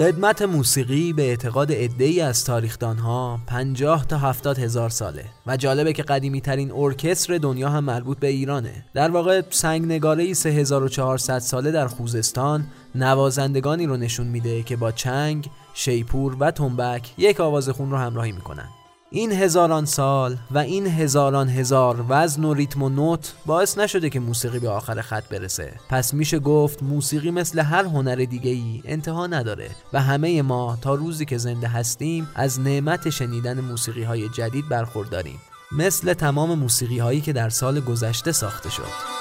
قدمت 0.00 0.42
موسیقی 0.42 1.12
به 1.12 1.22
اعتقاد 1.22 1.68
ادهی 1.72 2.20
از 2.20 2.44
تاریخدانها 2.44 3.40
50 3.46 4.06
تا 4.06 4.18
70 4.18 4.58
هزار 4.58 4.90
ساله 4.90 5.24
و 5.46 5.56
جالبه 5.56 5.92
که 5.92 6.02
قدیمی 6.02 6.40
ترین 6.40 6.72
ارکستر 6.72 7.38
دنیا 7.38 7.68
هم 7.68 7.84
مربوط 7.84 8.18
به 8.18 8.26
ایرانه. 8.26 8.84
در 8.94 9.10
واقع 9.10 9.42
سنگ 9.50 9.84
نگاره 9.84 10.34
3400 10.34 11.38
ساله 11.38 11.70
در 11.70 11.86
خوزستان 11.86 12.66
نوازندگانی 12.94 13.86
رو 13.86 13.96
نشون 13.96 14.26
میده 14.26 14.62
که 14.62 14.76
با 14.76 14.92
چنگ، 14.92 15.50
شیپور 15.74 16.36
و 16.40 16.50
تنبک 16.50 17.14
یک 17.18 17.40
آواز 17.40 17.68
خون 17.68 17.90
رو 17.90 17.96
همراهی 17.96 18.32
می‌کنن. 18.32 18.68
این 19.12 19.32
هزاران 19.32 19.84
سال 19.84 20.36
و 20.50 20.58
این 20.58 20.86
هزاران 20.86 21.48
هزار 21.48 22.04
وزن 22.08 22.44
و 22.44 22.54
ریتم 22.54 22.82
و 22.82 22.88
نوت 22.88 23.34
باعث 23.46 23.78
نشده 23.78 24.10
که 24.10 24.20
موسیقی 24.20 24.58
به 24.58 24.68
آخر 24.68 25.00
خط 25.00 25.28
برسه. 25.28 25.72
پس 25.88 26.14
میشه 26.14 26.38
گفت 26.38 26.82
موسیقی 26.82 27.30
مثل 27.30 27.58
هر 27.58 27.84
هنر 27.84 28.14
دیگه 28.14 28.50
ای 28.50 28.82
انتها 28.84 29.26
نداره 29.26 29.70
و 29.92 30.00
همه 30.00 30.42
ما 30.42 30.78
تا 30.82 30.94
روزی 30.94 31.24
که 31.24 31.38
زنده 31.38 31.68
هستیم 31.68 32.28
از 32.34 32.60
نعمت 32.60 33.10
شنیدن 33.10 33.60
موسیقی 33.60 34.02
های 34.02 34.28
جدید 34.28 34.68
برخورداریم. 34.68 35.40
مثل 35.72 36.14
تمام 36.14 36.58
موسیقی 36.58 36.98
هایی 36.98 37.20
که 37.20 37.32
در 37.32 37.48
سال 37.48 37.80
گذشته 37.80 38.32
ساخته 38.32 38.70
شد. 38.70 39.20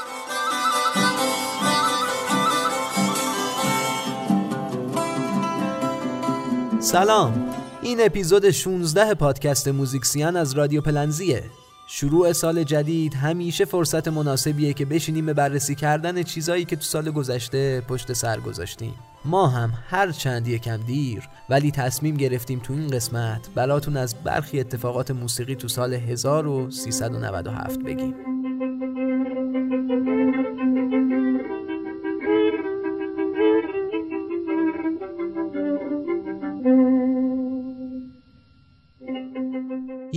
سلام. 6.80 7.59
این 7.82 8.06
اپیزود 8.06 8.52
16 8.52 9.14
پادکست 9.14 9.68
موزیکسیان 9.68 10.36
از 10.36 10.54
رادیو 10.54 10.82
پلنزیه. 10.82 11.44
شروع 11.88 12.34
سال 12.34 12.64
جدید 12.64 13.14
همیشه 13.14 13.66
فرصت 13.66 14.08
مناسبیه 14.08 14.74
که 14.74 14.86
بشینیم 14.86 15.26
به 15.26 15.34
بررسی 15.34 15.76
کردن 15.76 16.24
چیزایی 16.24 16.66
که 16.66 16.76
تو 16.76 16.82
سال 16.82 17.12
گذشته 17.12 17.82
پشت 17.82 18.14
سر 18.14 18.40
گذاشتیم. 18.40 18.94
ما 19.26 19.48
هم 19.48 19.74
هر 19.90 20.12
چند 20.12 20.48
یکم 20.48 20.78
دیر 20.78 21.30
ولی 21.50 21.72
تصمیم 21.72 22.18
گرفتیم 22.18 22.60
تو 22.60 22.74
این 22.74 22.88
قسمت 22.88 23.50
براتون 23.56 23.98
از 23.98 24.16
برخی 24.24 24.60
اتفاقات 24.60 25.12
موسیقی 25.12 25.56
تو 25.56 25.68
سال 25.68 25.94
1397 25.94 27.80
بگیم. 27.80 28.39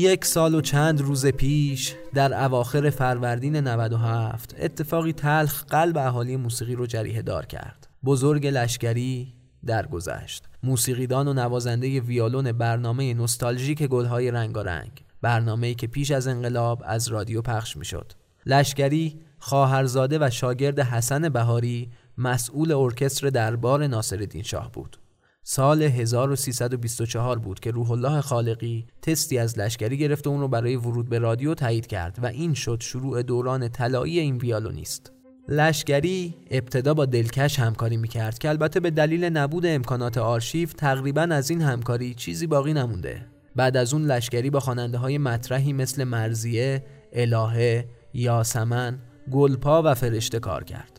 یک 0.03 0.25
سال 0.25 0.55
و 0.55 0.61
چند 0.61 1.01
روز 1.01 1.27
پیش 1.27 1.95
در 2.15 2.45
اواخر 2.45 2.91
فروردین 2.91 3.57
97 3.57 4.55
اتفاقی 4.59 5.13
تلخ 5.13 5.65
قلب 5.65 5.99
اهالی 5.99 6.37
موسیقی 6.37 6.75
رو 6.75 6.87
جریه 6.87 7.23
دار 7.23 7.47
کرد. 7.47 7.89
بزرگ 8.05 8.47
لشکری 8.47 9.33
درگذشت. 9.67 10.45
موسیقیدان 10.63 11.29
و 11.29 11.33
نوازنده 11.33 12.01
ویولون 12.01 12.53
برنامه 12.53 13.15
نوستالژیک 13.15 13.83
گلهای 13.83 14.31
رنگارنگ 14.31 14.91
برنامه‌ای 15.23 15.75
که 15.75 15.87
پیش 15.87 16.11
از 16.11 16.27
انقلاب 16.27 16.83
از 16.87 17.09
رادیو 17.09 17.43
پخش 17.43 17.77
می‌شد. 17.77 18.13
لشکری 18.47 19.21
خواهرزاده 19.39 20.19
و 20.21 20.31
شاگرد 20.31 20.81
حسن 20.81 21.29
بهاری 21.29 21.91
مسئول 22.19 22.73
ارکستر 22.73 23.31
دربار 23.31 23.87
ناصرالدین 23.87 24.43
شاه 24.43 24.73
بود. 24.73 24.97
سال 25.45 25.83
1324 25.83 27.39
بود 27.39 27.61
که 27.61 27.71
روح 27.71 27.91
الله 27.91 28.21
خالقی 28.21 28.87
تستی 29.03 29.39
از 29.39 29.59
لشکری 29.59 29.99
گرفت 29.99 30.27
و 30.27 30.31
اون 30.31 30.41
رو 30.41 30.49
برای 30.49 30.77
ورود 30.77 31.09
به 31.09 31.19
رادیو 31.19 31.55
تایید 31.55 31.87
کرد 31.87 32.19
و 32.23 32.27
این 32.27 32.55
شد 32.55 32.79
شروع 32.81 33.23
دوران 33.23 33.69
طلایی 33.69 34.19
این 34.19 34.37
ویالونیست. 34.37 35.13
لشکری 35.49 36.35
ابتدا 36.51 36.95
با 36.95 37.07
دلکش 37.07 37.59
همکاری 37.59 37.97
می‌کرد 37.97 38.39
که 38.39 38.49
البته 38.49 38.81
به 38.81 38.91
دلیل 38.91 39.25
نبود 39.25 39.67
امکانات 39.67 40.19
آرشیو 40.19 40.69
تقریبا 40.69 41.23
از 41.23 41.51
این 41.51 41.63
همکاری 41.63 42.15
چیزی 42.15 42.47
باقی 42.47 42.73
نمونده. 42.73 43.27
بعد 43.57 43.77
از 43.77 43.95
اون 43.95 44.05
لشکری 44.05 44.51
با 44.51 44.61
خواننده 44.61 44.99
های 44.99 45.19
مطرحی 45.19 45.73
مثل 45.73 46.05
مرزیه، 46.05 46.85
الهه، 47.13 47.89
یاسمن، 48.15 48.99
گلپا 49.31 49.83
و 49.85 49.95
فرشته 49.95 50.39
کار 50.39 50.65
کرد. 50.65 50.92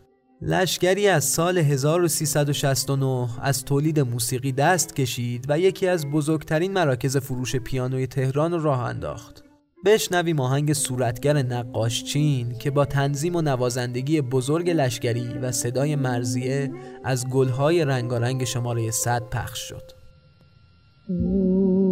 لشکری 0.46 1.08
از 1.08 1.24
سال 1.24 1.58
1369 1.58 3.28
از 3.42 3.66
تولید 3.66 4.00
موسیقی 4.00 4.52
دست 4.52 4.96
کشید 4.96 5.46
و 5.50 5.60
یکی 5.60 5.88
از 5.88 6.08
بزرگترین 6.12 6.74
مراکز 6.74 7.18
فروش 7.18 7.56
پیانوی 7.56 8.08
تهران 8.08 8.52
را 8.52 8.58
راه 8.58 8.80
انداخت. 8.80 9.44
بشنویم 9.86 10.40
آهنگ 10.40 10.74
صورتگر 10.74 11.38
نقاشچین 11.38 12.58
که 12.58 12.72
با 12.72 12.86
تنظیم 12.86 13.36
و 13.36 13.42
نوازندگی 13.42 14.22
بزرگ 14.22 14.70
لشکری 14.70 15.28
و 15.42 15.52
صدای 15.52 15.96
مرزیه 15.96 16.72
از 17.04 17.30
گلهای 17.30 17.86
رنگارنگ 17.86 18.44
شماره 18.44 18.92
100 18.92 19.24
پخش 19.30 19.60
شد. 19.60 19.92
صورتگر 21.08 21.84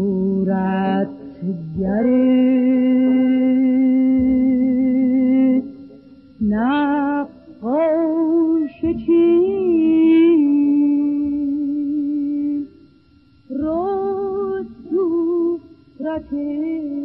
Hasreti 16.11 17.00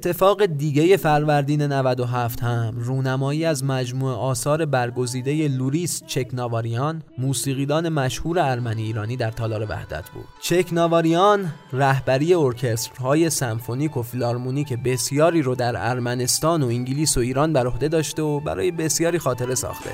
اتفاق 0.00 0.46
دیگه 0.46 0.96
فروردین 0.96 1.62
97 1.62 2.42
هم. 2.42 2.74
رونمایی 2.76 3.44
از 3.44 3.64
مجموعه 3.64 4.14
آثار 4.14 4.66
برگزیده 4.66 5.48
لوریس 5.48 6.02
چکناواریان 6.06 7.02
موسیقیدان 7.18 7.88
مشهور 7.88 8.38
ارمنی 8.38 8.82
ایرانی 8.82 9.16
در 9.16 9.30
تالار 9.30 9.66
وحدت 9.70 10.10
بود. 10.10 10.24
چکناواریان 10.42 11.52
رهبری 11.72 12.34
ارکسترهای 12.34 13.30
سمفونیک 13.30 13.96
و 13.96 14.02
فیلارمونیک 14.02 14.72
بسیاری 14.84 15.42
رو 15.42 15.54
در 15.54 15.90
ارمنستان 15.90 16.62
و 16.62 16.66
انگلیس 16.66 17.16
و 17.16 17.20
ایران 17.20 17.52
بر 17.52 17.66
عهده 17.66 17.88
داشته 17.88 18.22
و 18.22 18.40
برای 18.40 18.70
بسیاری 18.70 19.18
خاطره 19.18 19.54
ساخته. 19.54 19.90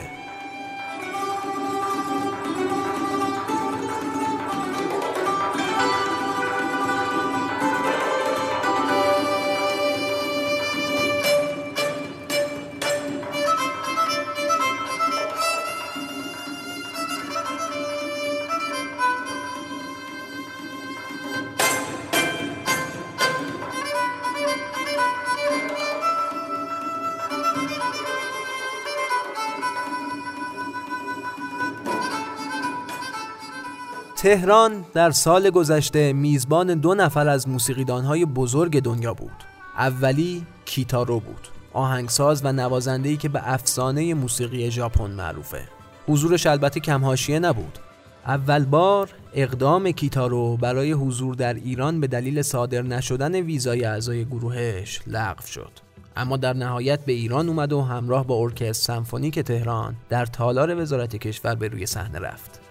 تهران 34.26 34.84
در 34.94 35.10
سال 35.10 35.50
گذشته 35.50 36.12
میزبان 36.12 36.74
دو 36.74 36.94
نفر 36.94 37.28
از 37.28 37.48
موسیقیدانهای 37.48 38.24
بزرگ 38.24 38.82
دنیا 38.82 39.14
بود. 39.14 39.44
اولی 39.78 40.46
کیتارو 40.64 41.20
بود 41.20 41.48
آهنگساز 41.72 42.44
و 42.44 42.52
نوازنده‌ای 42.52 43.16
که 43.16 43.28
به 43.28 43.52
افسانه 43.52 44.14
موسیقی 44.14 44.70
ژاپن 44.70 45.10
معروفه. 45.10 45.68
حضورش 46.06 46.46
البته 46.46 46.80
کمهاشیه 46.80 47.38
نبود. 47.38 47.78
اول 48.26 48.64
بار 48.64 49.08
اقدام 49.34 49.90
کیتارو 49.90 50.56
برای 50.56 50.92
حضور 50.92 51.34
در 51.34 51.54
ایران 51.54 52.00
به 52.00 52.06
دلیل 52.06 52.42
صادر 52.42 52.82
نشدن 52.82 53.34
ویزای 53.34 53.84
اعضای 53.84 54.24
گروهش 54.24 55.00
لغو 55.06 55.46
شد. 55.46 55.72
اما 56.16 56.36
در 56.36 56.52
نهایت 56.52 57.04
به 57.04 57.12
ایران 57.12 57.48
اومد 57.48 57.72
و 57.72 57.82
همراه 57.82 58.26
با 58.26 58.34
ارکستر 58.34 58.72
سمفونیک 58.72 59.38
تهران 59.38 59.96
در 60.08 60.26
تالار 60.26 60.82
وزارت 60.82 61.16
کشور 61.16 61.54
به 61.54 61.68
روی 61.68 61.86
صحنه 61.86 62.18
رفت. 62.18 62.65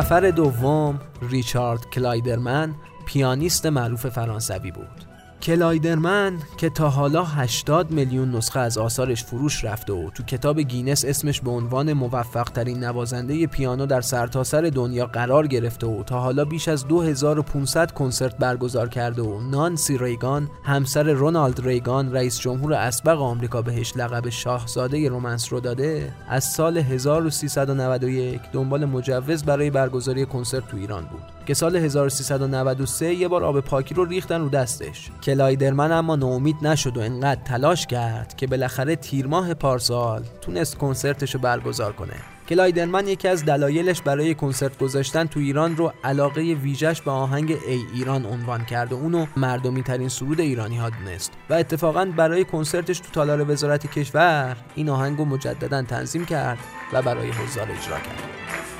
نفر 0.00 0.30
دوم 0.30 1.00
ریچارد 1.22 1.90
کلایدرمن 1.90 2.74
پیانیست 3.06 3.66
معروف 3.66 4.06
فرانسوی 4.06 4.70
بود. 4.70 5.09
کلایدرمن 5.42 6.38
که 6.56 6.70
تا 6.70 6.88
حالا 6.88 7.24
80 7.24 7.90
میلیون 7.90 8.30
نسخه 8.36 8.60
از 8.60 8.78
آثارش 8.78 9.24
فروش 9.24 9.64
رفته 9.64 9.92
و 9.92 10.10
تو 10.10 10.22
کتاب 10.22 10.60
گینس 10.60 11.04
اسمش 11.04 11.40
به 11.40 11.50
عنوان 11.50 11.92
موفق 11.92 12.44
ترین 12.44 12.84
نوازنده 12.84 13.46
پیانو 13.46 13.86
در 13.86 14.00
سرتاسر 14.00 14.50
سر 14.62 14.70
دنیا 14.74 15.06
قرار 15.06 15.46
گرفته 15.46 15.86
و 15.86 16.02
تا 16.02 16.20
حالا 16.20 16.44
بیش 16.44 16.68
از 16.68 16.88
2500 16.88 17.90
کنسرت 17.92 18.36
برگزار 18.36 18.88
کرده 18.88 19.22
و 19.22 19.40
نانسی 19.40 19.98
ریگان 19.98 20.50
همسر 20.64 21.02
رونالد 21.02 21.60
ریگان 21.60 22.12
رئیس 22.12 22.38
جمهور 22.38 22.72
اسبق 22.72 23.20
آمریکا 23.20 23.62
بهش 23.62 23.96
لقب 23.96 24.28
شاهزاده 24.28 25.08
romance 25.08 25.52
رو 25.52 25.60
داده 25.60 26.12
از 26.28 26.44
سال 26.44 26.78
1391 26.78 28.40
دنبال 28.52 28.84
مجوز 28.84 29.44
برای 29.44 29.70
برگزاری 29.70 30.26
کنسرت 30.26 30.68
تو 30.68 30.76
ایران 30.76 31.04
بود. 31.04 31.39
که 31.50 31.54
سال 31.54 31.76
1393 31.76 33.14
یه 33.14 33.28
بار 33.28 33.44
آب 33.44 33.60
پاکی 33.60 33.94
رو 33.94 34.04
ریختن 34.04 34.40
رو 34.40 34.48
دستش. 34.48 35.10
کلایدرمن 35.22 35.92
اما 35.92 36.16
ناامید 36.16 36.56
نشد 36.62 36.96
و 36.96 37.00
انقدر 37.00 37.40
تلاش 37.42 37.86
کرد 37.86 38.36
که 38.36 38.46
بالاخره 38.46 38.96
تیر 38.96 39.26
ماه 39.26 39.54
پارسال 39.54 40.22
تونست 40.40 40.78
کنسرتش 40.78 41.34
رو 41.34 41.40
برگزار 41.40 41.92
کنه. 41.92 42.12
کلایدرمن 42.48 43.08
یکی 43.08 43.28
از 43.28 43.44
دلایلش 43.44 44.02
برای 44.02 44.34
کنسرت 44.34 44.78
گذاشتن 44.78 45.26
تو 45.26 45.40
ایران 45.40 45.76
رو 45.76 45.92
علاقه 46.04 46.40
ویژش 46.42 47.00
به 47.02 47.10
آهنگ 47.10 47.56
ای 47.66 47.80
ایران 47.94 48.26
عنوان 48.26 48.64
کرد 48.64 48.92
و 48.92 48.96
اونو 48.96 49.26
مردمی 49.36 49.82
ترین 49.82 50.08
سرود 50.08 50.40
ایرانی 50.40 50.76
ها 50.76 50.90
دونست. 50.90 51.32
و 51.50 51.54
اتفاقا 51.54 52.04
برای 52.16 52.44
کنسرتش 52.44 52.98
تو 52.98 53.10
تالار 53.12 53.50
وزارت 53.50 53.86
کشور 53.86 54.56
این 54.74 54.88
آهنگ 54.88 55.18
رو 55.18 55.24
مجددا 55.24 55.82
تنظیم 55.82 56.24
کرد 56.24 56.58
و 56.92 57.02
برای 57.02 57.30
حضار 57.30 57.68
اجرا 57.70 57.96
کرد. 57.96 58.79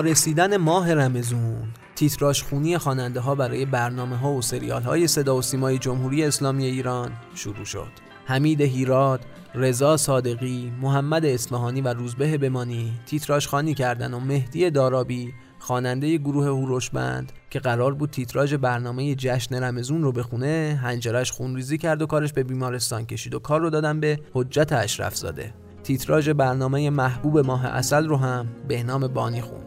رسیدن 0.00 0.56
ماه 0.56 0.94
رمزون 0.94 1.68
تیتراش 1.94 2.42
خونی 2.42 2.78
خواننده 2.78 3.20
ها 3.20 3.34
برای 3.34 3.64
برنامه 3.64 4.16
ها 4.16 4.32
و 4.32 4.42
سریال 4.42 4.82
های 4.82 5.06
صدا 5.06 5.36
و 5.36 5.42
سیمای 5.42 5.78
جمهوری 5.78 6.24
اسلامی 6.24 6.64
ایران 6.64 7.12
شروع 7.34 7.64
شد. 7.64 7.92
حمید 8.24 8.60
هیراد، 8.60 9.20
رضا 9.54 9.96
صادقی، 9.96 10.72
محمد 10.80 11.24
اسمهانی 11.24 11.80
و 11.80 11.88
روزبه 11.88 12.38
بمانی 12.38 12.92
تیتراش 13.06 13.48
خانی 13.48 13.74
کردن 13.74 14.14
و 14.14 14.20
مهدی 14.20 14.70
دارابی 14.70 15.32
خواننده 15.58 16.16
گروه 16.16 16.46
هوروشبند 16.46 17.32
که 17.50 17.58
قرار 17.60 17.94
بود 17.94 18.10
تیتراژ 18.10 18.54
برنامه 18.54 19.14
جشن 19.14 19.62
رمزون 19.62 20.02
رو 20.02 20.12
بخونه 20.12 20.80
هنجرش 20.82 21.32
خونریزی 21.32 21.78
کرد 21.78 22.02
و 22.02 22.06
کارش 22.06 22.32
به 22.32 22.42
بیمارستان 22.42 23.06
کشید 23.06 23.34
و 23.34 23.38
کار 23.38 23.60
رو 23.60 23.70
دادن 23.70 24.00
به 24.00 24.20
حجت 24.32 24.72
اشرف 24.72 25.16
زاده 25.16 25.54
تیتراژ 25.84 26.28
برنامه 26.28 26.90
محبوب 26.90 27.38
ماه 27.38 27.66
اصل 27.66 28.06
رو 28.06 28.16
هم 28.16 28.46
به 28.68 28.82
نام 28.82 29.06
بانی 29.06 29.40
خوند. 29.40 29.62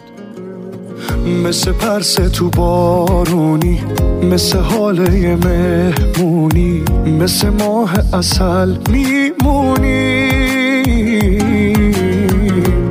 مثل 1.44 1.72
پرس 1.72 2.14
تو 2.14 2.50
بارونی 2.50 3.82
مثل 4.24 4.60
حاله 4.60 5.36
مهمونی 5.36 6.84
مثل 7.20 7.50
ماه 7.50 7.94
اصل 8.14 8.76
میمونی. 8.90 10.26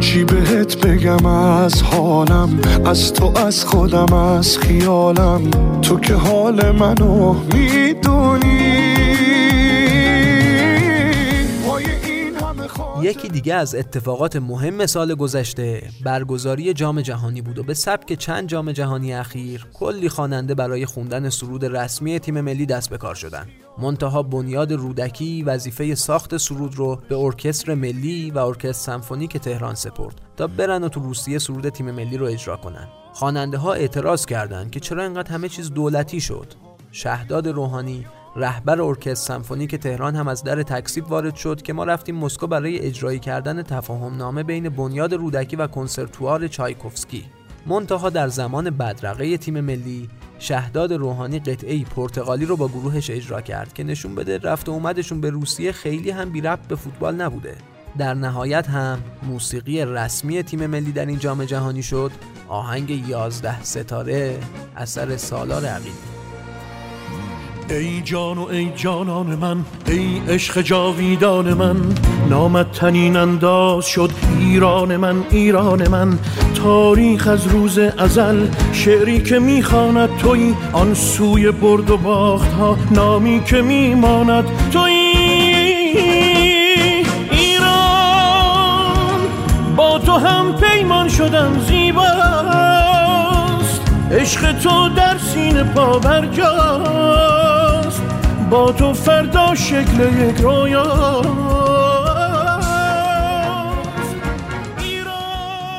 چی 0.01 0.25
بهت 0.25 0.87
بگم 0.87 1.27
از 1.27 1.83
حالم 1.83 2.59
از 2.87 3.13
تو 3.13 3.33
از 3.39 3.65
خودم 3.65 4.13
از 4.13 4.59
خیالم؟ 4.59 5.51
تو 5.83 6.01
که 6.01 6.15
حال 6.15 6.71
منو 6.71 7.35
می‌دونی. 7.55 8.65
یکی 13.05 13.29
دیگه 13.29 13.55
از 13.55 13.75
اتفاقات 13.75 14.37
مهم 14.37 14.87
سال 14.87 15.15
گذشته 15.15 15.83
برگزاری 16.05 16.73
جام 16.73 17.01
جهانی 17.01 17.43
بود 17.43 17.59
و 17.59 17.63
به 17.63 17.75
سبک 17.75 18.13
چند 18.13 18.49
جام 18.49 18.73
جهانی 18.73 19.15
اخیر 19.15 19.67
کلی 19.73 20.09
خواننده 20.09 20.55
برای 20.55 20.87
خوندن 20.87 21.29
سرود 21.31 21.65
رسمی 21.65 22.19
تیم 22.19 22.41
ملی 22.41 22.67
دست 22.67 22.91
به 22.91 22.99
کار 22.99 23.15
شدن. 23.15 23.47
منتها 23.79 24.23
بنیاد 24.23 24.73
رودکی 24.73 25.43
وظیفه 25.43 25.95
ساخت 25.95 26.37
سرود 26.37 26.75
رو 26.75 26.99
به 27.09 27.17
ارکستر 27.17 27.75
ملی 27.75 28.31
و 28.31 28.39
ارکستر 28.39 28.93
سمفونیک 28.93 29.37
تهران 29.37 29.75
سپرد 29.75 30.21
تا 30.37 30.47
برن 30.47 30.85
و 30.85 30.89
تو 30.89 31.01
روسیه 31.01 31.39
سرود 31.39 31.69
تیم 31.69 31.91
ملی 31.91 32.17
رو 32.17 32.27
اجرا 32.27 32.57
کنن. 32.57 32.89
خواننده 33.13 33.59
ها 33.59 33.73
اعتراض 33.73 34.27
کردند 34.27 34.71
که 34.71 34.81
چرا 34.81 35.03
اینقدر 35.03 35.33
همه 35.33 35.49
چیز 35.49 35.73
دولتی 35.73 36.21
شد. 36.21 36.47
شهداد 36.93 37.49
روحانی 37.49 38.07
رهبر 38.37 38.83
ارکستر 38.83 39.15
سمفونیک 39.15 39.75
تهران 39.75 40.17
هم 40.17 40.29
از 40.29 40.45
در 40.45 40.63
تکسیب 40.63 41.11
وارد 41.11 41.35
شد 41.35 41.63
که 41.63 41.73
ما 41.73 41.85
رفتیم 41.85 42.17
مسکو 42.17 42.47
برای 42.47 42.79
اجرایی 42.79 43.19
کردن 43.19 43.63
تفاهم 43.63 44.17
نامه 44.17 44.43
بین 44.43 44.69
بنیاد 44.69 45.15
رودکی 45.15 45.57
و 45.57 45.67
کنسرتوار 45.67 46.49
چایکوفسکی. 46.49 47.25
منتها 47.67 48.11
در 48.11 48.29
زمان 48.29 48.71
بدرقه 48.71 49.37
تیم 49.37 49.61
ملی 49.61 50.09
شهداد 50.39 50.93
روحانی 50.93 51.39
قطعه 51.39 51.85
پرتغالی 51.85 52.47
رو 52.47 52.57
با 52.57 52.69
گروهش 52.69 53.11
اجرا 53.11 53.41
کرد 53.41 53.73
که 53.73 53.85
نشون 53.85 54.15
بده 54.15 54.39
رفت 54.39 54.69
و 54.69 54.73
اومدشون 54.73 55.21
به 55.21 55.31
روسیه 55.31 55.73
خیلی 55.73 56.11
هم 56.11 56.31
بی 56.31 56.41
به 56.41 56.77
فوتبال 56.77 57.15
نبوده. 57.15 57.57
در 57.99 58.15
نهایت 58.15 58.69
هم 58.69 58.99
موسیقی 59.23 59.85
رسمی 59.85 60.43
تیم 60.43 60.67
ملی 60.67 60.93
در 60.93 61.07
این 61.07 61.19
جام 61.19 61.45
جهانی 61.45 61.83
شد. 61.83 62.11
آهنگ 62.49 62.91
11 62.91 63.63
ستاره 63.63 64.39
اثر 64.77 65.17
سالار 65.17 65.65
عقیلی 65.65 66.14
ای 67.71 68.03
جان 68.05 68.39
و 68.39 68.47
ای 68.51 68.73
جانان 68.77 69.27
من 69.27 69.65
ای 69.87 70.21
عشق 70.29 70.61
جاویدان 70.61 71.55
من 71.55 71.77
نامت 72.31 72.73
تنین 72.73 73.17
انداز 73.17 73.87
شد 73.87 74.11
ایران 74.41 74.97
من 74.97 75.25
ایران 75.31 75.89
من. 75.89 76.19
تاریخ 76.55 77.29
از 77.29 77.47
روز 77.47 77.79
ازل 77.79 78.47
شعری 78.73 79.23
که 79.23 79.39
می‌خواند 79.39 80.17
توی 80.17 80.55
آن 80.73 80.95
سوی 80.95 81.51
برد 81.51 81.91
و 81.91 81.97
باخت 81.97 82.53
ها 82.53 82.77
نامی 82.91 83.43
که 83.45 83.63
میماند 83.63 84.45
توی 84.73 84.93
ایران. 87.31 87.95
با 89.77 89.99
تو 89.99 90.13
هم 90.13 90.55
پیمان 90.57 91.09
شدم 91.09 91.61
زیباست. 91.69 92.15
عشق 94.11 94.53
تو 94.53 94.89
در 94.89 95.19
سینه 95.19 95.63
پا 95.63 95.99
برجاست. 95.99 97.54
با 98.51 98.73
تو 98.73 98.93
فردا 98.93 99.55
شکل 99.55 100.29
یک 100.29 100.41
رویا. 100.41 101.23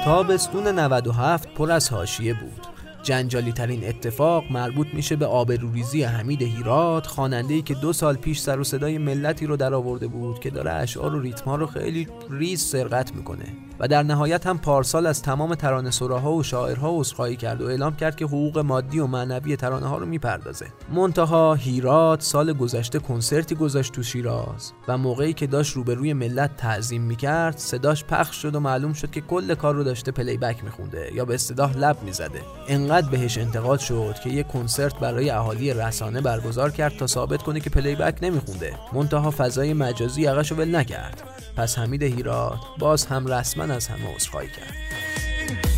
تابستون 0.05 0.67
97 0.67 1.53
پر 1.53 1.71
از 1.71 1.89
حاشیه 1.89 2.33
بود. 2.33 2.74
جنجالی 3.05 3.51
ترین 3.51 3.87
اتفاق 3.87 4.43
مربوط 4.51 4.87
میشه 4.93 5.15
به 5.15 5.25
آبروریزی 5.25 6.03
حمید 6.03 6.41
هیرات 6.41 7.07
خواننده 7.07 7.53
ای 7.53 7.61
که 7.61 7.73
دو 7.73 7.93
سال 7.93 8.15
پیش 8.15 8.39
سر 8.39 8.59
و 8.59 8.63
صدای 8.63 8.97
ملتی 8.97 9.45
رو 9.45 9.57
در 9.57 9.73
آورده 9.73 10.07
بود 10.07 10.39
که 10.39 10.49
داره 10.49 10.71
اشعار 10.71 11.15
و 11.15 11.19
ریتما 11.19 11.55
رو 11.55 11.67
خیلی 11.67 12.07
ریز 12.29 12.61
سرقت 12.61 13.15
می‌کنه. 13.15 13.45
و 13.79 13.87
در 13.87 14.03
نهایت 14.03 14.47
هم 14.47 14.57
پارسال 14.57 15.05
از 15.05 15.21
تمام 15.21 15.55
ترانه 15.55 15.91
سراها 15.91 16.33
و 16.33 16.43
شاعرها 16.43 16.99
عذرخواهی 16.99 17.35
کرد 17.35 17.61
و 17.61 17.67
اعلام 17.67 17.95
کرد 17.95 18.15
که 18.15 18.25
حقوق 18.25 18.59
مادی 18.59 18.99
و 18.99 19.07
معنوی 19.07 19.55
ترانه 19.55 19.87
ها 19.87 19.97
رو 19.97 20.05
می‌پردازه. 20.05 20.65
منتها 20.93 21.53
هیرات 21.53 22.21
سال 22.21 22.53
گذشته 22.53 22.99
کنسرتی 22.99 23.55
گذاشت 23.55 23.93
تو 23.93 24.03
شیراز 24.03 24.71
و 24.87 24.97
موقعی 24.97 25.33
که 25.33 25.47
داشت 25.47 25.73
روبروی 25.73 26.13
ملت 26.13 26.57
تعظیم 26.57 27.01
می‌کرد 27.01 27.57
صداش 27.57 28.03
پخش 28.03 28.35
شد 28.35 28.55
و 28.55 28.59
معلوم 28.59 28.93
شد 28.93 29.11
که 29.11 29.21
کل 29.21 29.55
کار 29.55 29.75
رو 29.75 29.83
داشته 29.83 30.11
پلی 30.11 30.37
بک 30.37 30.63
میخونده 30.63 31.11
یا 31.13 31.25
به 31.25 31.33
اصطلاح 31.33 31.77
لب 31.77 31.97
می‌زده. 32.03 32.41
انقدر 32.67 32.94
بهش 33.01 33.37
انتقاد 33.37 33.79
شد 33.79 34.15
که 34.23 34.29
یه 34.29 34.43
کنسرت 34.43 34.95
برای 34.99 35.29
اهالی 35.29 35.73
رسانه 35.73 36.21
برگزار 36.21 36.71
کرد 36.71 36.97
تا 36.97 37.07
ثابت 37.07 37.43
کنه 37.43 37.59
که 37.59 37.69
پلی 37.69 37.95
بک 37.95 38.17
نمیخونده. 38.21 38.73
منتها 38.93 39.31
فضای 39.31 39.73
مجازی 39.73 40.21
یقش 40.21 40.51
ول 40.51 40.75
نکرد. 40.75 41.23
پس 41.57 41.77
حمید 41.77 42.03
هیرات 42.03 42.59
باز 42.79 43.05
هم 43.05 43.27
رسما 43.27 43.63
از 43.63 43.87
همه 43.87 44.15
عذرخواهی 44.15 44.47
کرد. 44.47 44.73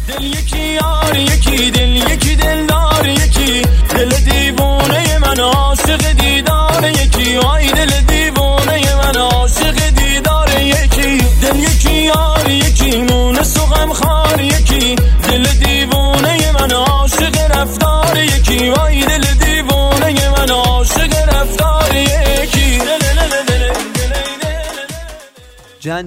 دل 0.08 0.24
یکی 0.24 0.60
یار 0.60 1.18
یکی 1.18 1.72
دل 1.72 2.12
یکی 2.12 2.27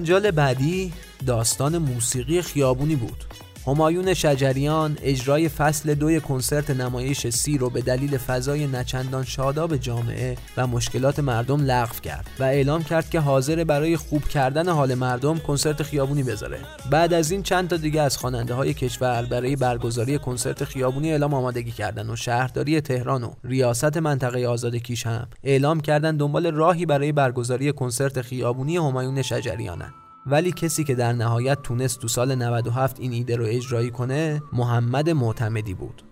جنجال 0.01 0.31
بعدی 0.31 0.93
داستان 1.27 1.77
موسیقی 1.77 2.41
خیابونی 2.41 2.95
بود. 2.95 3.23
همایون 3.67 4.13
شجریان 4.13 4.97
اجرای 5.01 5.49
فصل 5.49 5.93
دوی 5.93 6.19
کنسرت 6.19 6.69
نمایش 6.69 7.27
سی 7.27 7.57
رو 7.57 7.69
به 7.69 7.81
دلیل 7.81 8.17
فضای 8.17 8.67
نچندان 8.67 9.23
شاداب 9.23 9.77
جامعه 9.77 10.37
و 10.57 10.67
مشکلات 10.67 11.19
مردم 11.19 11.61
لغو 11.61 11.99
کرد 12.03 12.29
و 12.39 12.43
اعلام 12.43 12.83
کرد 12.83 13.09
که 13.09 13.19
حاضر 13.19 13.63
برای 13.63 13.97
خوب 13.97 14.23
کردن 14.23 14.69
حال 14.69 14.93
مردم 14.93 15.37
کنسرت 15.39 15.83
خیابونی 15.83 16.23
بذاره. 16.23 16.59
بعد 16.91 17.13
از 17.13 17.31
این 17.31 17.43
چند 17.43 17.69
تا 17.69 17.77
دیگه 17.77 18.01
از 18.01 18.17
خواننده 18.17 18.53
های 18.53 18.73
کشور 18.73 19.25
برای 19.25 19.55
برگزاری 19.55 20.17
کنسرت 20.17 20.63
خیابونی 20.63 21.11
اعلام 21.11 21.33
آمادگی 21.33 21.71
کردن 21.71 22.09
و 22.09 22.15
شهرداری 22.15 22.81
تهران 22.81 23.23
و 23.23 23.31
ریاست 23.43 23.97
منطقه 23.97 24.47
آزاد 24.47 24.75
کیش 24.75 25.07
هم 25.07 25.27
اعلام 25.43 25.79
کردن 25.79 26.17
دنبال 26.17 26.51
راهی 26.51 26.85
برای 26.85 27.11
برگزاری 27.11 27.71
کنسرت 27.71 28.21
خیابونی 28.21 28.77
همایون 28.77 29.21
شجریانن. 29.21 29.93
ولی 30.25 30.51
کسی 30.51 30.83
که 30.83 30.95
در 30.95 31.13
نهایت 31.13 31.61
تونست 31.61 31.99
تو 31.99 32.07
سال 32.07 32.35
97 32.35 32.99
این 32.99 33.11
ایده 33.11 33.35
رو 33.35 33.45
اجرایی 33.47 33.91
کنه 33.91 34.41
محمد 34.53 35.09
معتمدی 35.09 35.73
بود 35.73 36.03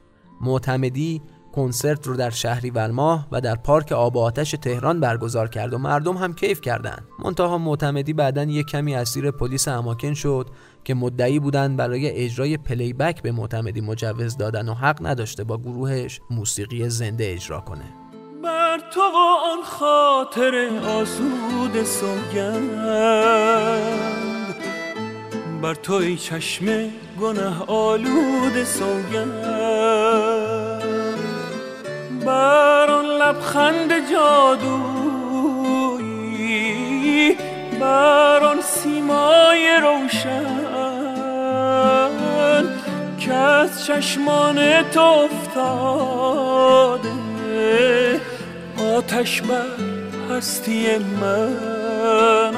معتمدی 0.42 1.22
کنسرت 1.52 2.08
رو 2.08 2.16
در 2.16 2.30
شهری 2.30 2.70
ولماه 2.70 3.28
و 3.32 3.42
در 3.42 3.56
پارک 3.56 3.92
آب 3.92 4.18
آتش 4.18 4.52
تهران 4.52 5.00
برگزار 5.00 5.50
کرد 5.50 5.74
و 5.74 5.78
مردم 5.78 6.18
هم 6.18 6.34
کیف 6.34 6.62
کردند. 6.62 7.08
منتها 7.26 7.58
معتمدی 7.58 8.14
بعدا 8.14 8.44
یک 8.44 8.68
کمی 8.68 8.96
اسیر 8.96 9.32
پلیس 9.32 9.68
اماکن 9.68 10.14
شد 10.14 10.50
که 10.84 10.94
مدعی 10.94 11.40
بودند 11.40 11.78
برای 11.78 12.10
اجرای 12.10 12.58
پلی 12.58 12.94
بک 12.94 13.22
به 13.22 13.32
معتمدی 13.32 13.82
مجوز 13.82 14.38
دادن 14.38 14.70
و 14.70 14.74
حق 14.74 15.08
نداشته 15.08 15.44
با 15.44 15.58
گروهش 15.58 16.22
موسیقی 16.30 16.90
زنده 16.90 17.34
اجرا 17.34 17.60
کنه 17.60 18.09
تو 18.94 19.02
آن 19.52 19.62
خاطر 19.64 20.70
آسود 20.88 21.84
سوگند. 21.84 22.80
بر 25.62 25.74
تو 25.74 25.94
ای 25.94 26.18
چشم 26.18 26.66
گناه 27.22 27.64
آلود 27.68 28.64
سوگند. 28.64 29.44
بر 32.26 32.92
آن 32.92 33.06
لبخند 33.06 34.12
جادویی 34.12 35.10
بر 37.80 38.44
آن 38.44 38.62
سیمای 38.62 39.80
روشن 39.82 40.60
که 43.20 43.34
از 43.34 43.86
چشمان 43.86 44.82
تو 44.82 45.02
افتاده. 45.02 47.19
آتش 48.98 49.42
بر 49.42 49.66
هستی 50.30 50.98
من 50.98 52.56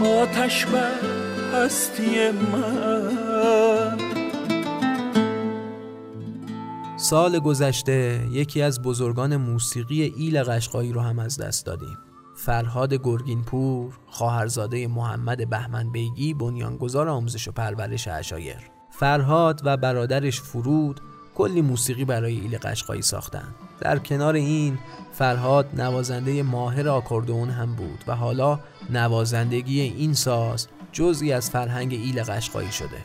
آتش 0.00 0.66
بر 0.66 0.92
هستی 1.54 2.30
من. 2.30 3.98
سال 6.96 7.38
گذشته 7.38 8.26
یکی 8.30 8.62
از 8.62 8.82
بزرگان 8.82 9.36
موسیقی 9.36 10.02
ایل 10.02 10.42
قشقایی 10.42 10.92
رو 10.92 11.00
هم 11.00 11.18
از 11.18 11.40
دست 11.40 11.66
دادیم. 11.66 11.98
فرهاد 12.36 12.94
گرگینپور 12.94 13.92
خواهرزاده 14.06 14.86
محمد 14.86 15.50
بهمن 15.50 15.92
بیگی 15.92 16.34
بنیانگذار 16.34 17.08
آموزش 17.08 17.48
و 17.48 17.52
پرورش 17.52 18.08
اشایر. 18.08 18.70
فرهاد 18.90 19.60
و 19.64 19.76
برادرش 19.76 20.40
فرود 20.40 21.00
کلی 21.34 21.62
موسیقی 21.62 22.04
برای 22.04 22.40
ایل 22.40 22.58
قشقایی 22.58 23.02
ساختن. 23.02 23.54
در 23.80 23.98
کنار 23.98 24.34
این 24.34 24.78
فرهاد 25.12 25.80
نوازنده 25.80 26.42
ماهر 26.42 26.88
آکوردئون 26.88 27.50
هم 27.50 27.74
بود 27.74 28.04
و 28.06 28.16
حالا 28.16 28.60
نوازندگی 28.90 29.80
این 29.80 30.14
ساز 30.14 30.68
جزئی 30.92 31.32
از 31.32 31.50
فرهنگ 31.50 31.92
ایل 31.92 32.22
قشقایی 32.22 32.72
شده. 32.72 33.04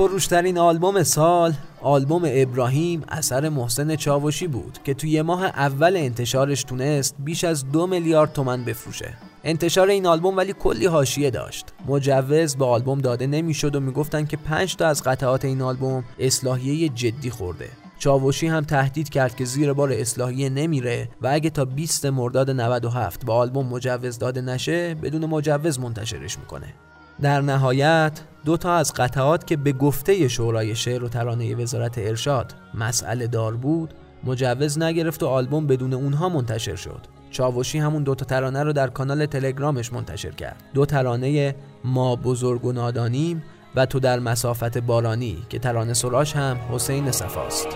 پرفروشترین 0.00 0.58
آلبوم 0.58 1.02
سال 1.02 1.54
آلبوم 1.82 2.22
ابراهیم 2.26 3.02
اثر 3.08 3.48
محسن 3.48 3.96
چاوشی 3.96 4.46
بود 4.46 4.78
که 4.84 4.94
توی 4.94 5.22
ماه 5.22 5.44
اول 5.44 5.96
انتشارش 5.96 6.64
تونست 6.64 7.14
بیش 7.18 7.44
از 7.44 7.72
دو 7.72 7.86
میلیارد 7.86 8.32
تومن 8.32 8.64
بفروشه. 8.64 9.14
انتشار 9.44 9.88
این 9.88 10.06
آلبوم 10.06 10.36
ولی 10.36 10.52
کلی 10.52 10.86
حاشیه 10.86 11.30
داشت. 11.30 11.66
مجوز 11.88 12.56
به 12.56 12.64
آلبوم 12.64 12.98
داده 12.98 13.26
نمی‌شد 13.26 13.76
و 13.76 13.80
می‌گفتن 13.80 14.26
که 14.26 14.36
5 14.36 14.76
تا 14.76 14.86
از 14.86 15.02
قطعات 15.02 15.44
این 15.44 15.62
آلبوم 15.62 16.04
اصلاحیه 16.18 16.88
جدی 16.88 17.30
خورده. 17.30 17.68
چاوشی 17.98 18.46
هم 18.46 18.64
تهدید 18.64 19.08
کرد 19.08 19.36
که 19.36 19.44
زیر 19.44 19.72
بار 19.72 19.92
اصلاحیه 19.92 20.48
نمیره 20.48 21.08
و 21.22 21.28
اگه 21.32 21.50
تا 21.50 21.64
20 21.64 22.06
مرداد 22.06 22.50
97 22.50 23.24
به 23.24 23.32
آلبوم 23.32 23.66
مجوز 23.66 24.18
داده 24.18 24.40
نشه 24.40 24.94
بدون 24.94 25.26
مجوز 25.26 25.80
منتشرش 25.80 26.38
می‌کنه. 26.38 26.74
در 27.22 27.40
نهایت 27.40 28.20
دو 28.44 28.56
تا 28.56 28.74
از 28.74 28.92
قطعات 28.94 29.46
که 29.46 29.56
به 29.56 29.72
گفته 29.72 30.28
شورای 30.28 30.74
شعر 30.74 31.04
و 31.04 31.08
ترانه 31.08 31.54
وزارت 31.54 31.98
ارشاد 31.98 32.54
مسئله 32.74 33.26
دار 33.26 33.56
بود 33.56 33.94
مجوز 34.24 34.78
نگرفت 34.78 35.22
و 35.22 35.26
آلبوم 35.26 35.66
بدون 35.66 35.94
اونها 35.94 36.28
منتشر 36.28 36.76
شد. 36.76 37.00
چاوشی 37.30 37.78
همون 37.78 38.02
دو 38.02 38.14
تا 38.14 38.24
ترانه 38.24 38.62
رو 38.62 38.72
در 38.72 38.88
کانال 38.88 39.26
تلگرامش 39.26 39.92
منتشر 39.92 40.30
کرد. 40.30 40.62
دو 40.74 40.86
ترانه 40.86 41.54
ما 41.84 42.16
بزرگ 42.16 42.64
و 42.64 42.72
نادانیم 42.72 43.42
و 43.76 43.86
تو 43.86 44.00
در 44.00 44.18
مسافت 44.18 44.78
بارانی 44.78 45.38
که 45.48 45.58
ترانه 45.58 45.94
سراش 45.94 46.36
هم 46.36 46.58
حسین 46.70 47.10
صفاست. 47.10 47.68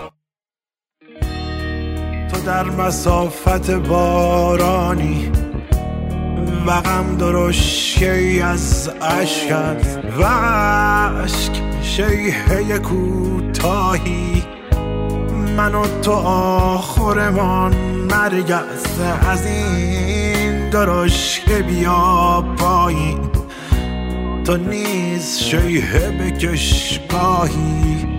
تو 2.31 2.41
در 2.45 2.63
مسافت 2.63 3.71
بارانی 3.71 5.31
و 6.67 6.81
غم 6.81 7.17
درشکی 7.17 8.41
از 8.41 8.89
عشقت 9.01 10.03
و 10.19 10.23
عشق 11.23 11.81
شیهه 11.81 12.79
کوتاهی. 12.79 14.43
من 15.57 15.75
و 15.75 15.85
تو 16.01 16.11
آخرمان 16.11 17.75
مرگ 18.11 18.51
است 18.51 18.99
از 19.29 19.45
این 19.45 20.69
درشکه 20.69 21.61
بیا 21.61 22.45
پایین. 22.57 23.19
تو 24.45 24.57
نیز 24.57 25.39
شیهه 25.39 26.11
بکش 26.11 26.99
گاهی 27.09 28.14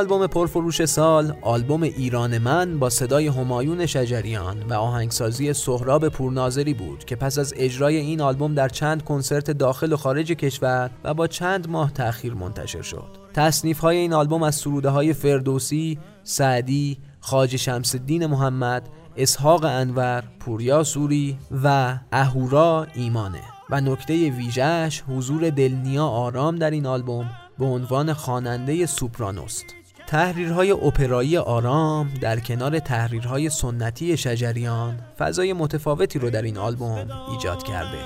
آلبوم 0.00 0.26
پرفروش 0.26 0.84
سال 0.84 1.36
آلبوم 1.42 1.82
ایران 1.82 2.38
من 2.38 2.78
با 2.78 2.90
صدای 2.90 3.26
همایون 3.26 3.86
شجریان 3.86 4.62
و 4.62 4.74
آهنگسازی 4.74 5.52
سهراب 5.52 6.08
پورناظری 6.08 6.74
بود 6.74 7.04
که 7.04 7.16
پس 7.16 7.38
از 7.38 7.54
اجرای 7.56 7.96
این 7.96 8.20
آلبوم 8.20 8.54
در 8.54 8.68
چند 8.68 9.04
کنسرت 9.04 9.50
داخل 9.50 9.92
و 9.92 9.96
خارج 9.96 10.32
کشور 10.32 10.90
و 11.04 11.14
با 11.14 11.26
چند 11.26 11.68
ماه 11.68 11.92
تأخیر 11.92 12.34
منتشر 12.34 12.82
شد. 12.82 13.08
تصنیف 13.34 13.78
های 13.78 13.96
این 13.96 14.12
آلبوم 14.12 14.42
از 14.42 14.54
سروده 14.54 14.88
های 14.88 15.12
فردوسی، 15.12 15.98
سعدی، 16.22 16.98
خاج 17.20 17.56
شمس 17.56 17.94
الدین 17.94 18.26
محمد، 18.26 18.88
اسحاق 19.16 19.64
انور، 19.64 20.24
پوریا 20.40 20.84
سوری 20.84 21.38
و 21.64 21.98
اهورا 22.12 22.86
ایمانه. 22.94 23.42
و 23.70 23.80
نکته 23.80 24.30
ویژهش 24.30 25.02
حضور 25.08 25.50
دلنیا 25.50 26.06
آرام 26.06 26.56
در 26.56 26.70
این 26.70 26.86
آلبوم 26.86 27.30
به 27.58 27.64
عنوان 27.64 28.12
خواننده 28.12 28.86
سوپرانوست. 28.86 29.79
تحریرهای 30.10 30.70
اپرایی 30.70 31.36
آرام 31.36 32.10
در 32.20 32.40
کنار 32.40 32.78
تحریرهای 32.78 33.50
سنتی 33.50 34.16
شجریان 34.16 34.98
فضای 35.18 35.52
متفاوتی 35.52 36.18
رو 36.18 36.30
در 36.30 36.42
این 36.42 36.58
آلبوم 36.58 37.06
ایجاد 37.32 37.62
کرده. 37.62 37.98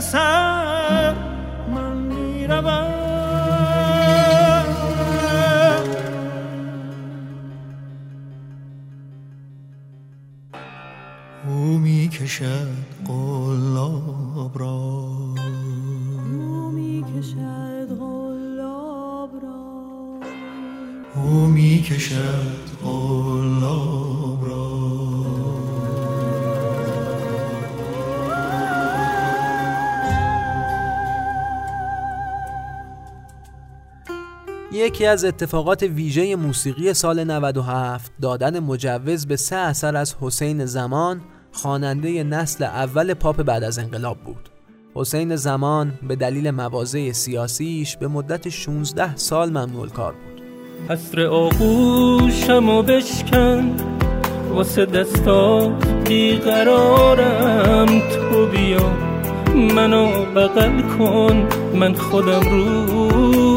سر 0.00 1.14
من 1.74 1.96
می‌روم 1.96 2.90
او 11.48 11.78
می‌کشد 11.78 12.68
قلاب 13.06 14.58
را. 14.58 14.74
او 16.32 16.70
می‌کشد 16.70 17.88
قلاب 17.98 19.30
را. 19.42 20.20
او 21.14 21.46
می‌کشد 21.46 22.53
یکی 34.74 35.06
از 35.06 35.24
اتفاقات 35.24 35.82
ویژه 35.82 36.36
موسیقی 36.36 36.94
سال 36.94 37.24
97 37.24 38.12
دادن 38.22 38.58
مجوز 38.58 39.26
به 39.26 39.36
سه 39.36 39.56
اثر 39.56 39.96
از 39.96 40.14
حسین 40.20 40.66
زمان 40.66 41.20
خواننده 41.52 42.24
نسل 42.24 42.64
اول 42.64 43.14
پاپ 43.14 43.42
بعد 43.42 43.64
از 43.64 43.78
انقلاب 43.78 44.16
بود. 44.18 44.48
حسین 44.94 45.36
زمان 45.36 45.92
به 46.08 46.16
دلیل 46.16 46.50
موازه 46.50 47.12
سیاسیش 47.12 47.96
به 47.96 48.08
مدت 48.08 48.48
16 48.48 49.16
سال 49.16 49.50
ممنوع 49.50 49.88
کار 49.88 50.12
بود. 50.12 50.42
حسر 50.88 51.26
آغوشم 51.26 52.68
و 52.68 52.82
بشکن 52.82 53.76
واسه 54.50 54.86
دستات 54.86 55.86
بیقرارم 56.08 57.86
تو 57.86 58.46
بیا. 58.46 58.92
منو 59.54 60.24
بغل 60.24 60.82
کن 60.82 61.48
من 61.74 61.94
خودم 61.94 62.40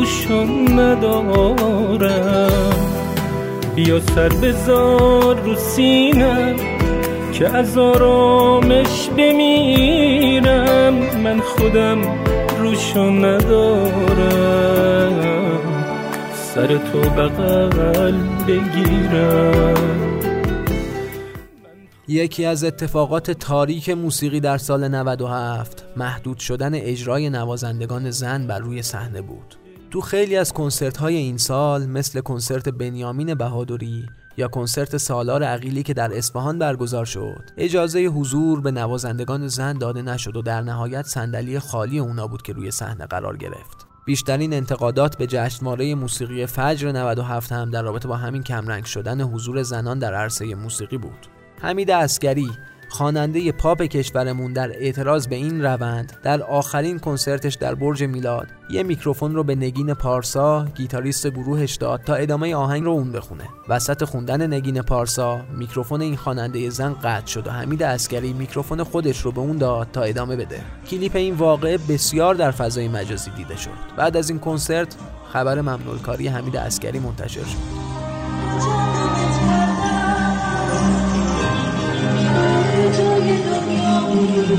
روشون 0.07 0.79
ندارم. 0.79 2.51
بیا 3.75 3.99
سر 3.99 4.29
بذار 4.29 5.39
رو 5.39 5.55
سینم 5.55 6.55
که 7.33 7.49
از 7.49 7.77
آرامش 7.77 9.09
بمیرم. 9.17 10.93
من 10.93 11.39
خودم 11.39 12.01
روشون 12.59 13.25
ندارم. 13.25 14.79
سر 16.33 16.67
تو 16.67 16.99
بغل 16.99 18.17
بگیرم. 18.47 19.73
یکی 22.07 22.45
از 22.45 22.63
اتفاقات 22.63 23.31
تاریک 23.31 23.89
موسیقی 23.89 24.39
در 24.39 24.57
سال 24.57 24.87
97 24.87 25.83
محدود 25.97 26.37
شدن 26.37 26.73
اجرای 26.73 27.29
نوازندگان 27.29 28.11
زن 28.11 28.47
بر 28.47 28.59
روی 28.59 28.81
صحنه 28.81 29.21
بود. 29.21 29.66
تو 29.91 30.01
خیلی 30.01 30.37
از 30.37 30.53
کنسرت 30.53 30.97
های 30.97 31.15
این 31.15 31.37
سال 31.37 31.85
مثل 31.85 32.19
کنسرت 32.19 32.69
بنیامین 32.69 33.33
بهادری 33.33 34.05
یا 34.37 34.47
کنسرت 34.47 34.97
سالار 34.97 35.43
عقیلی 35.43 35.83
که 35.83 35.93
در 35.93 36.17
اصفهان 36.17 36.59
برگزار 36.59 37.05
شد 37.05 37.43
اجازه 37.57 37.99
حضور 38.05 38.61
به 38.61 38.71
نوازندگان 38.71 39.47
زن 39.47 39.77
داده 39.77 40.01
نشد 40.01 40.37
و 40.37 40.41
در 40.41 40.61
نهایت 40.61 41.05
صندلی 41.05 41.59
خالی 41.59 41.99
اونا 41.99 42.27
بود 42.27 42.41
که 42.41 42.53
روی 42.53 42.71
صحنه 42.71 43.05
قرار 43.05 43.37
گرفت. 43.37 43.87
بیشترین 44.05 44.53
انتقادات 44.53 45.17
به 45.17 45.27
جشنواره 45.27 45.95
موسیقی 45.95 46.45
فجر 46.45 46.91
97 46.91 47.51
هم 47.51 47.71
در 47.71 47.81
رابطه 47.81 48.07
با 48.07 48.15
همین 48.15 48.43
کمرنگ 48.43 48.85
شدن 48.85 49.21
حضور 49.21 49.63
زنان 49.63 49.99
در 49.99 50.13
عرصه 50.13 50.55
موسیقی 50.55 50.97
بود. 50.97 51.27
حمید 51.61 51.91
عسکری 51.91 52.49
خواننده 52.89 53.51
پاپ 53.51 53.81
کشورمون 53.81 54.53
در 54.53 54.71
اعتراض 54.71 55.27
به 55.27 55.35
این 55.35 55.63
روند 55.63 56.13
در 56.23 56.43
آخرین 56.43 56.99
کنسرتش 56.99 57.55
در 57.55 57.75
برج 57.75 58.03
میلاد. 58.03 58.47
یه 58.69 58.83
میکروفون 58.83 59.35
رو 59.35 59.43
به 59.43 59.55
نگین 59.55 59.93
پارسا 59.93 60.65
گیتاریست 60.75 61.27
گروهش 61.27 61.75
داد 61.75 62.01
تا 62.03 62.15
ادامه 62.15 62.55
آهنگ 62.55 62.83
رو 62.83 62.91
اون 62.91 63.11
بخونه. 63.11 63.43
وسط 63.69 64.03
خوندن 64.03 64.53
نگین 64.53 64.81
پارسا 64.81 65.41
میکروفون 65.57 66.01
این 66.01 66.15
خواننده 66.15 66.69
زن 66.69 66.93
قطع 66.93 67.27
شد 67.27 67.47
و 67.47 67.51
حمید 67.51 67.83
عسکری 67.83 68.33
میکروفون 68.33 68.83
خودش 68.83 69.21
رو 69.21 69.31
به 69.31 69.41
اون 69.41 69.57
داد 69.57 69.87
تا 69.93 70.01
ادامه 70.01 70.35
بده. 70.35 70.61
کلیپ 70.89 71.15
این 71.15 71.33
واقعه 71.33 71.77
بسیار 71.77 72.35
در 72.35 72.51
فضای 72.51 72.87
مجازی 72.87 73.31
دیده 73.31 73.57
شد. 73.57 73.69
بعد 73.97 74.17
از 74.17 74.29
این 74.29 74.39
کنسرت 74.39 74.95
خبر 75.33 75.61
ممنوع 75.61 75.97
کاری 75.97 76.27
حمید 76.27 76.55
عسکری 76.55 76.99
منتشر 76.99 77.43
شد. 77.43 78.96
یک 84.47 84.55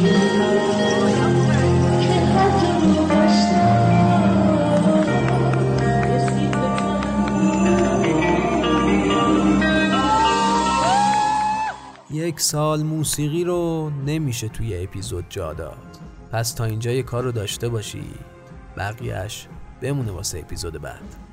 سال 12.40 12.82
موسیقی 12.82 13.44
رو 13.44 13.90
نمیشه 14.06 14.48
توی 14.48 14.84
اپیزود 14.84 15.24
جا 15.28 15.52
داد. 15.52 15.98
پس 16.32 16.52
تا 16.52 16.64
اینجا 16.64 16.90
یه 16.90 17.02
کار 17.02 17.24
رو 17.24 17.32
داشته 17.32 17.68
باشی. 17.68 18.04
بقیهش 18.76 19.48
بمونه 19.80 20.12
واسه 20.12 20.38
اپیزود 20.38 20.82
بعد. 20.82 21.27